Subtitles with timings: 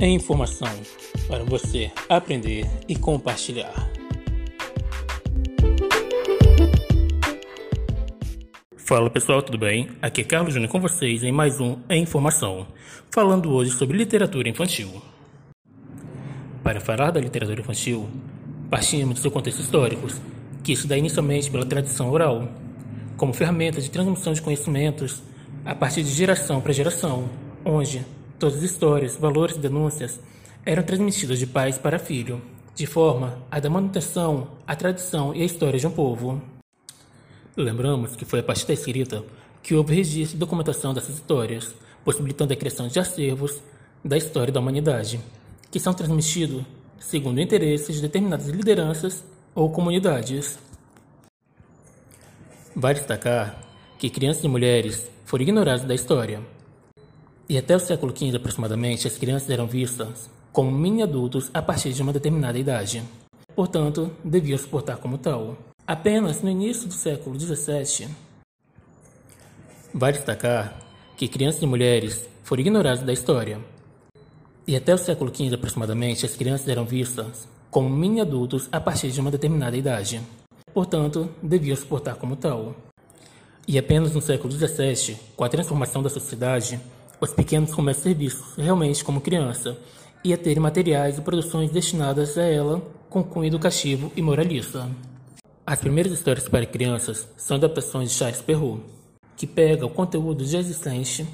[0.00, 0.68] é informação
[1.26, 3.90] para você aprender e compartilhar.
[8.76, 9.90] Fala pessoal, tudo bem?
[10.00, 12.68] Aqui é Carlos Júnior com vocês em mais um É Informação,
[13.10, 15.02] falando hoje sobre literatura infantil.
[16.62, 18.08] Para falar da literatura infantil,
[18.70, 20.06] partimos de seu contexto histórico,
[20.62, 22.48] que se dá inicialmente pela tradição oral,
[23.16, 25.22] como ferramenta de transmissão de conhecimentos
[25.64, 27.28] a partir de geração para geração,
[27.64, 28.06] onde
[28.38, 30.20] todas as histórias, valores e denúncias
[30.64, 32.40] eram transmitidas de pais para filho,
[32.74, 36.40] de forma a dar manutenção à tradição e à história de um povo.
[37.56, 39.24] Lembramos que foi a partir da escrita
[39.62, 41.74] que houve registro e documentação dessas histórias,
[42.04, 43.60] possibilitando a criação de acervos
[44.04, 45.20] da história da humanidade,
[45.70, 46.64] que são transmitidos
[46.98, 50.58] segundo interesses de determinadas lideranças ou comunidades.
[52.74, 53.60] Vale destacar
[53.98, 56.40] que crianças e mulheres foram ignoradas da história.
[57.48, 62.02] E até o século XV aproximadamente, as crianças eram vistas como mini-adultos a partir de
[62.02, 63.02] uma determinada idade.
[63.56, 65.56] Portanto, deviam se portar como tal.
[65.86, 68.08] Apenas no início do século XVII,
[69.94, 70.78] vale destacar
[71.16, 73.58] que crianças e mulheres foram ignoradas da história.
[74.66, 79.20] E até o século XV aproximadamente, as crianças eram vistas como mini-adultos a partir de
[79.20, 80.20] uma determinada idade.
[80.74, 82.76] Portanto, deviam se portar como tal.
[83.66, 86.78] E apenas no século XVII, com a transformação da sociedade,
[87.20, 89.76] os pequenos começam a ser vistos realmente como criança
[90.24, 94.88] e a ter materiais e produções destinadas a ela com cunho educativo e moralista.
[95.66, 98.82] As primeiras histórias para crianças são adaptações de Charles Perrault,
[99.36, 101.26] que pega o conteúdo já existente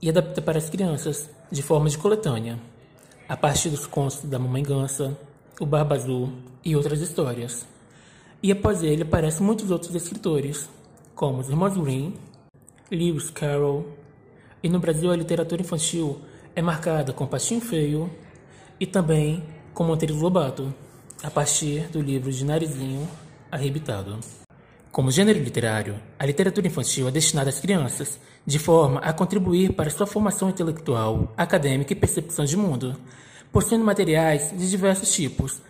[0.00, 2.58] e adapta para as crianças de forma de coletânea,
[3.28, 5.16] a partir dos contos da Mamãe Gansa,
[5.60, 6.32] o Barba Azul
[6.64, 7.66] e outras histórias.
[8.42, 10.68] E após ele aparecem muitos outros escritores,
[11.14, 12.14] como os Irmãos Green,
[12.90, 13.86] Lewis Carroll,
[14.62, 16.20] e no Brasil a literatura infantil
[16.54, 18.10] é marcada com Pastinho Feio
[18.78, 19.42] e também
[19.74, 20.72] com Monteiro Lobato,
[21.22, 23.08] a partir do livro de Narizinho
[23.50, 24.18] arrebitado.
[24.90, 29.90] Como gênero literário, a literatura infantil é destinada às crianças, de forma a contribuir para
[29.90, 32.94] sua formação intelectual, acadêmica e percepção de mundo,
[33.50, 35.62] possuindo materiais de diversos tipos,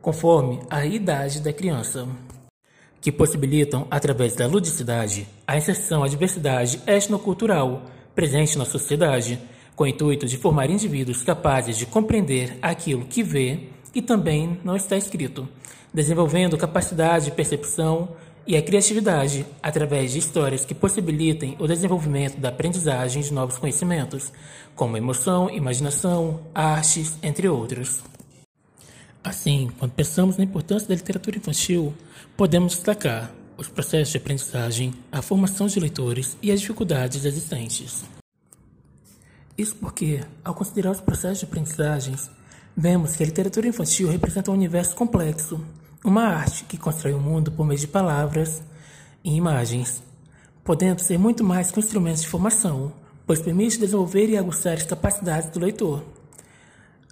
[0.00, 2.08] conforme a idade da criança,
[3.00, 7.82] que possibilitam, através da ludicidade, a inserção à diversidade etnocultural
[8.14, 9.38] presente na sociedade,
[9.74, 14.76] com o intuito de formar indivíduos capazes de compreender aquilo que vê e também não
[14.76, 15.48] está escrito,
[15.92, 18.10] desenvolvendo capacidade de percepção
[18.46, 24.32] e a criatividade através de histórias que possibilitem o desenvolvimento da aprendizagem de novos conhecimentos,
[24.74, 28.02] como emoção, imaginação, artes, entre outros.
[29.22, 31.94] Assim, quando pensamos na importância da literatura infantil,
[32.36, 38.04] podemos destacar os processos de aprendizagem, a formação de leitores e as dificuldades existentes.
[39.56, 42.28] Isso porque, ao considerar os processos de aprendizagens,
[42.76, 45.64] vemos que a literatura infantil representa um universo complexo,
[46.04, 48.62] uma arte que constrói o mundo por meio de palavras
[49.22, 50.02] e imagens,
[50.64, 52.92] podendo ser muito mais que um instrumento de formação,
[53.24, 56.02] pois permite desenvolver e aguçar as capacidades do leitor,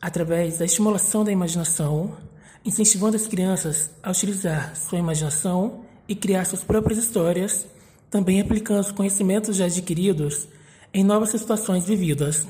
[0.03, 2.17] através da estimulação da imaginação,
[2.65, 7.67] incentivando as crianças a utilizar sua imaginação e criar suas próprias histórias,
[8.11, 10.47] também aplicando os conhecimentos já adquiridos
[10.93, 12.47] em novas situações vividas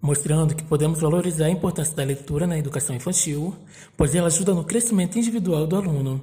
[0.00, 3.54] mostrando que podemos valorizar a importância da leitura na educação infantil,
[3.96, 6.22] pois ela ajuda no crescimento individual do aluno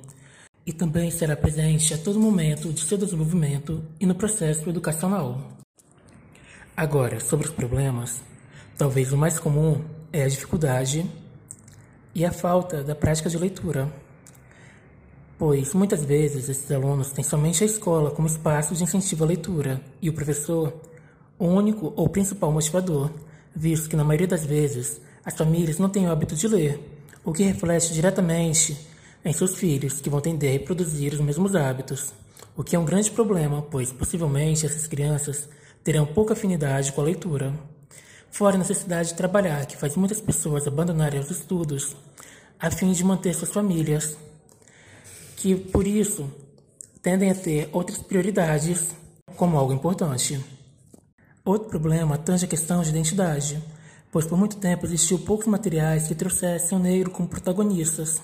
[0.65, 5.51] e também será presente a todo momento de seu desenvolvimento e no processo educacional.
[6.75, 8.21] Agora, sobre os problemas,
[8.77, 11.05] talvez o mais comum é a dificuldade
[12.13, 13.93] e a falta da prática de leitura,
[15.37, 19.81] pois muitas vezes esses alunos têm somente a escola como espaço de incentivo à leitura
[20.01, 20.73] e o professor,
[21.37, 23.11] o único ou principal motivador
[23.55, 26.79] visto que na maioria das vezes as famílias não têm o hábito de ler,
[27.23, 28.77] o que reflete diretamente
[29.23, 32.13] em seus filhos, que vão tender a reproduzir os mesmos hábitos,
[32.55, 35.49] o que é um grande problema, pois possivelmente essas crianças
[35.83, 37.53] terão pouca afinidade com a leitura.
[38.29, 41.95] Fora a necessidade de trabalhar, que faz muitas pessoas abandonarem os estudos
[42.59, 44.17] a fim de manter suas famílias,
[45.45, 46.27] que por isso
[47.03, 48.95] tendem a ter outras prioridades
[49.35, 50.43] como algo importante.
[51.45, 53.63] Outro problema tange a questão de identidade,
[54.11, 58.19] pois por muito tempo existiu poucos materiais que trouxessem o negro como protagonistas,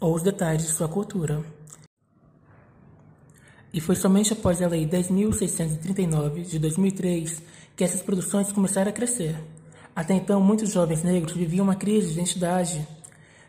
[0.00, 1.40] ou os detalhes de sua cultura.
[3.72, 7.42] E foi somente após a Lei 10.639 de 2003
[7.76, 9.36] que essas produções começaram a crescer.
[9.94, 12.84] Até então, muitos jovens negros viviam uma crise de identidade,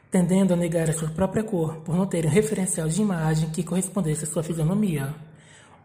[0.09, 3.63] tendendo a negar a sua própria cor, por não terem um referencial de imagem que
[3.63, 5.13] correspondesse à sua fisionomia.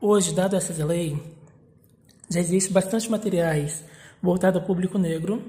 [0.00, 1.20] Hoje, dado essa lei,
[2.28, 3.84] já existe bastante materiais
[4.22, 5.42] voltado ao público negro,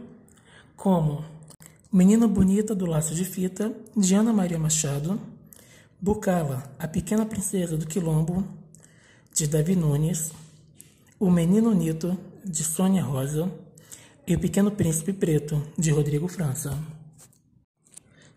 [0.75, 1.23] como
[1.91, 5.19] Menina Bonita do Laço de Fita, de Ana Maria Machado,
[6.01, 8.43] Bucala, a Pequena Princesa do Quilombo,
[9.33, 10.31] de Davi Nunes,
[11.19, 13.49] O Menino Nito, de Sônia Rosa,
[14.25, 16.77] e O Pequeno Príncipe Preto, de Rodrigo França,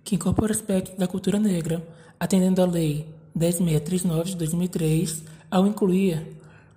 [0.07, 1.85] que incorpora aspectos da cultura negra,
[2.19, 6.25] atendendo à Lei 10.639 de 2003, ao incluir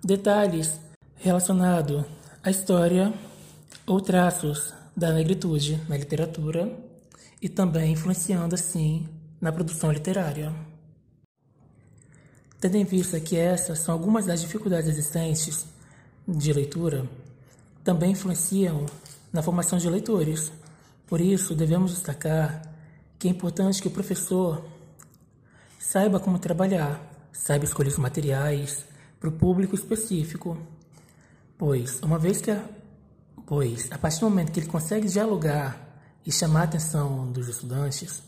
[0.02, 0.80] detalhes
[1.14, 2.04] relacionados
[2.42, 3.14] à história
[3.86, 6.76] ou traços da negritude na literatura
[7.40, 9.08] e também influenciando, assim,
[9.40, 10.52] na produção literária.
[12.60, 15.66] Tendo em vista que essas são algumas das dificuldades existentes
[16.26, 17.08] de leitura,
[17.84, 18.86] também influenciam
[19.32, 20.52] na formação de leitores.
[21.06, 22.69] Por isso, devemos destacar
[23.20, 24.64] que é importante que o professor
[25.78, 26.98] saiba como trabalhar,
[27.30, 28.86] saiba escolher os materiais
[29.20, 30.56] para o público específico,
[31.58, 32.64] pois uma vez que a,
[33.44, 38.22] pois a partir do momento que ele consegue dialogar e chamar a atenção dos estudantes,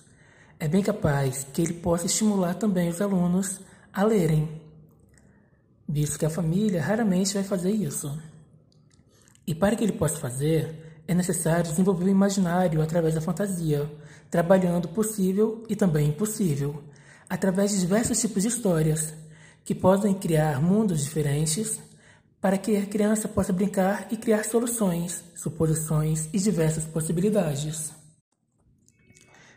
[0.60, 3.60] é bem capaz que ele possa estimular também os alunos
[3.94, 4.60] a lerem,
[5.88, 8.14] visto que a família raramente vai fazer isso.
[9.46, 10.81] E para que ele possa fazer,
[11.12, 13.86] é necessário desenvolver o imaginário através da fantasia,
[14.30, 16.82] trabalhando possível e também impossível,
[17.28, 19.12] através de diversos tipos de histórias,
[19.62, 21.78] que podem criar mundos diferentes
[22.40, 27.92] para que a criança possa brincar e criar soluções, suposições e diversas possibilidades.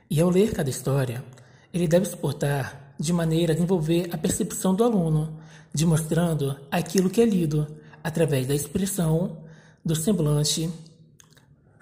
[0.09, 1.23] E ao ler cada história,
[1.73, 5.39] ele deve se portar de maneira a desenvolver a percepção do aluno,
[5.73, 7.65] demonstrando aquilo que é lido
[8.03, 9.37] através da expressão,
[9.83, 10.69] do semblante,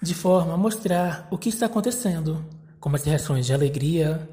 [0.04, 2.44] de forma a mostrar o que está acontecendo,
[2.78, 4.28] como as reações de alegria,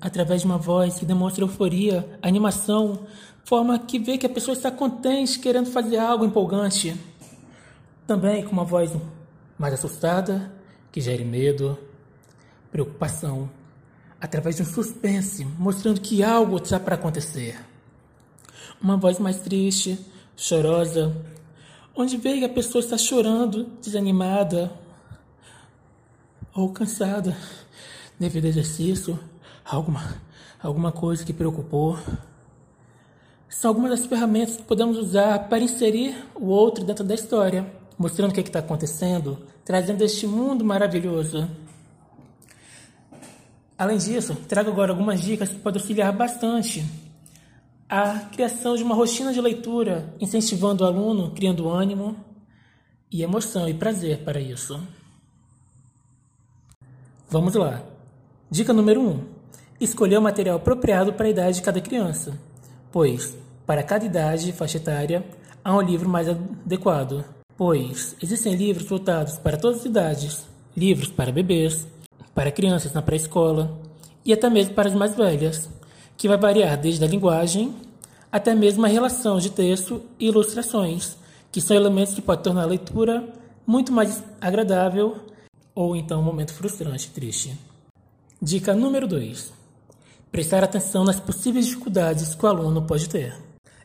[0.00, 3.00] através de uma voz que demonstra euforia, animação,
[3.44, 6.96] forma que vê que a pessoa está contente, querendo fazer algo empolgante.
[8.06, 8.92] Também com uma voz
[9.58, 10.52] mais assustada,
[10.92, 11.76] que gere medo,
[12.70, 13.50] preocupação,
[14.20, 17.58] através de um suspense, mostrando que algo está para acontecer.
[18.80, 19.98] Uma voz mais triste,
[20.36, 21.12] chorosa,
[21.96, 24.70] onde vê que a pessoa está chorando, desanimada
[26.58, 27.36] ou cansada
[28.18, 29.16] devido ao exercício,
[29.64, 30.16] alguma,
[30.60, 31.96] alguma coisa que preocupou.
[33.48, 37.64] São algumas das ferramentas que podemos usar para inserir o outro dentro da história,
[37.96, 41.48] mostrando o que é está acontecendo, trazendo este mundo maravilhoso.
[43.78, 46.84] Além disso, trago agora algumas dicas que podem auxiliar bastante
[47.88, 52.16] a criação de uma rotina de leitura, incentivando o aluno, criando ânimo
[53.10, 54.78] e emoção e prazer para isso.
[57.30, 57.82] Vamos lá.
[58.50, 59.06] Dica número 1.
[59.06, 59.20] Um,
[59.78, 62.32] escolher o material apropriado para a idade de cada criança,
[62.90, 63.36] pois,
[63.66, 65.22] para cada idade faixa etária,
[65.62, 67.22] há um livro mais adequado,
[67.54, 71.86] pois existem livros voltados para todas as idades, livros para bebês,
[72.34, 73.78] para crianças na pré-escola
[74.24, 75.68] e até mesmo para as mais velhas,
[76.16, 77.76] que vai variar desde a linguagem
[78.32, 81.18] até mesmo a relação de texto e ilustrações,
[81.52, 83.28] que são elementos que podem tornar a leitura
[83.66, 85.28] muito mais agradável
[85.78, 87.56] ou então um momento frustrante e triste.
[88.42, 89.52] Dica número 2.
[90.28, 93.40] Prestar atenção nas possíveis dificuldades que o aluno pode ter.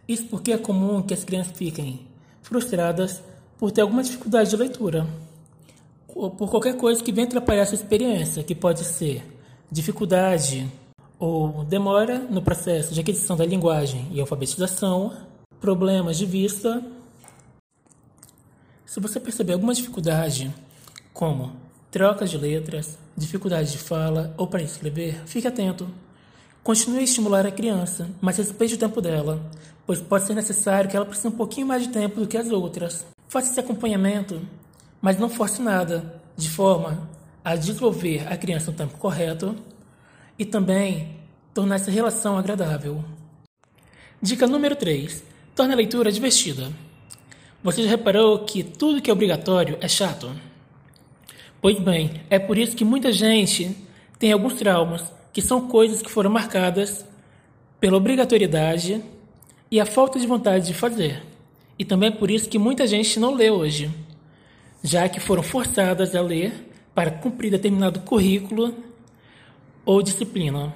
[0.08, 2.08] Isso porque é comum que as crianças fiquem
[2.42, 3.22] frustradas
[3.60, 5.06] por ter alguma dificuldade de leitura
[6.08, 9.24] ou por qualquer coisa que venha atrapalhar essa experiência, que pode ser
[9.72, 10.68] dificuldade
[11.20, 15.16] ou demora no processo de aquisição da linguagem e alfabetização,
[15.62, 16.84] problemas de vista.
[18.84, 20.52] Se você perceber alguma dificuldade,
[21.14, 21.62] como
[21.94, 25.88] trocas de letras, dificuldade de fala ou para escrever, fique atento.
[26.62, 29.50] Continue a estimular a criança, mas respeite o tempo dela,
[29.86, 32.50] pois pode ser necessário que ela precise um pouquinho mais de tempo do que as
[32.50, 33.06] outras.
[33.30, 34.42] Faça esse acompanhamento
[35.04, 37.10] mas não force nada, de forma
[37.44, 39.54] a desenvolver a criança no tempo correto
[40.40, 41.20] e também
[41.54, 43.04] tornar essa relação agradável.
[44.22, 45.22] Dica número 3.
[45.54, 46.72] Torne a leitura divertida.
[47.62, 50.34] Você já reparou que tudo que é obrigatório é chato?
[51.64, 53.76] Pois bem, é por isso que muita gente
[54.20, 57.04] tem alguns traumas, que são coisas que foram marcadas
[57.80, 59.02] pela obrigatoriedade
[59.72, 61.24] e a falta de vontade de fazer.
[61.80, 63.90] E também é por isso que muita gente não lê hoje
[64.84, 68.76] já que foram forçadas a ler para cumprir determinado currículo
[69.86, 70.76] ou disciplina.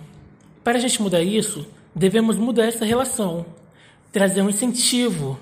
[0.64, 3.46] Para a gente mudar isso, devemos mudar essa relação,
[4.10, 5.38] trazer um incentivo,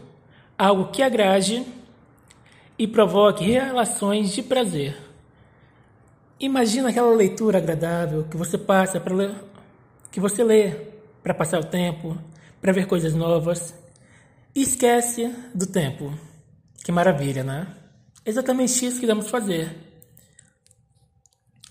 [0.57, 1.63] algo que agrade
[2.79, 5.04] e provoque relações de prazer.
[6.39, 9.35] Imagina aquela leitura agradável que você passa para ler,
[10.11, 10.71] que você lê
[11.23, 12.17] para passar o tempo,
[12.61, 13.73] para ver coisas novas.
[14.53, 16.13] E esquece do tempo.
[16.83, 17.67] Que maravilha, né?
[18.25, 19.73] Exatamente isso que vamos fazer.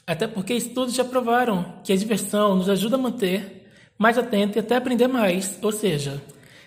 [0.07, 3.69] Até porque estudos já provaram que a diversão nos ajuda a manter
[3.99, 6.23] mais atento e até aprender mais, ou seja,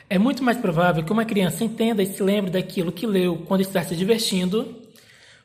[0.09, 3.61] é muito mais provável que uma criança entenda e se lembre daquilo que leu quando
[3.61, 4.81] está se divertindo,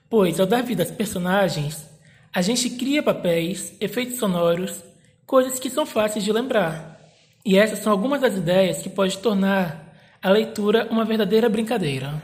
[0.08, 1.91] pois ao dar vida aos personagens,
[2.32, 4.82] a gente cria papéis, efeitos sonoros,
[5.26, 6.98] coisas que são fáceis de lembrar.
[7.44, 12.22] E essas são algumas das ideias que podem tornar a leitura uma verdadeira brincadeira.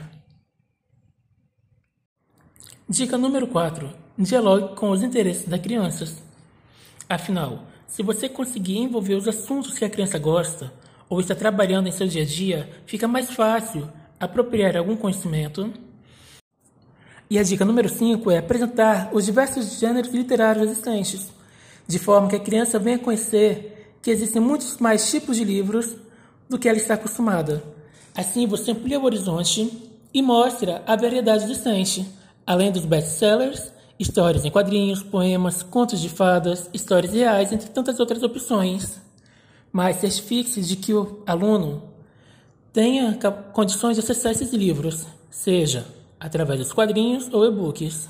[2.87, 3.93] Dica número 4.
[4.17, 6.23] Dialogue com os interesses das crianças.
[7.07, 10.73] Afinal, se você conseguir envolver os assuntos que a criança gosta,
[11.09, 15.73] ou está trabalhando em seu dia a dia, fica mais fácil apropriar algum conhecimento.
[17.29, 21.27] E a dica número 5 é apresentar os diversos gêneros literários existentes,
[21.87, 25.95] de forma que a criança venha conhecer que existem muitos mais tipos de livros
[26.47, 27.63] do que ela está acostumada.
[28.15, 32.07] Assim, você amplia o horizonte e mostra a variedade existente,
[32.45, 38.23] além dos best-sellers, histórias em quadrinhos, poemas, contos de fadas, histórias reais, entre tantas outras
[38.23, 38.99] opções
[39.71, 41.83] mas certifique-se de que o aluno
[42.73, 43.17] tenha
[43.53, 45.85] condições de acessar esses livros, seja
[46.19, 48.09] através dos quadrinhos ou e-books.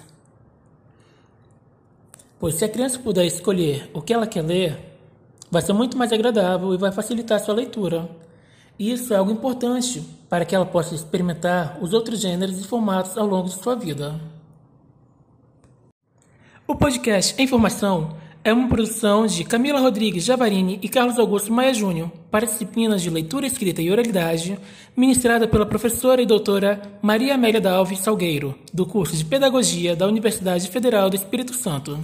[2.39, 4.97] Pois se a criança puder escolher o que ela quer ler,
[5.51, 8.09] vai ser muito mais agradável e vai facilitar sua leitura.
[8.77, 13.27] Isso é algo importante para que ela possa experimentar os outros gêneros e formatos ao
[13.27, 14.19] longo de sua vida.
[16.65, 18.15] O podcast Em Formação
[18.49, 23.09] é uma produção de Camila Rodrigues Javarini e Carlos Augusto Maia Júnior para disciplinas de
[23.11, 24.57] leitura, escrita e oralidade,
[24.97, 30.07] ministrada pela professora e doutora Maria Amélia da Alves Salgueiro, do curso de Pedagogia da
[30.07, 31.99] Universidade Federal do Espírito Santo.